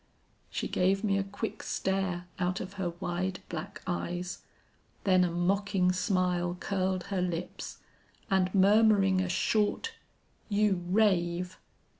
"She 0.49 0.67
gave 0.67 1.03
me 1.03 1.19
a 1.19 1.23
quick 1.23 1.61
stare 1.61 2.25
out 2.39 2.59
of 2.59 2.73
her 2.73 2.89
wide 2.99 3.39
black 3.49 3.83
eyes, 3.85 4.41
then 5.03 5.23
a 5.23 5.29
mocking 5.29 5.91
smile 5.91 6.57
curled 6.59 7.03
her 7.13 7.21
lips, 7.21 7.77
and 8.27 8.51
murmuring 8.55 9.21
a 9.21 9.29
short, 9.29 9.91
'You 10.49 10.83
rave!' 10.87 11.59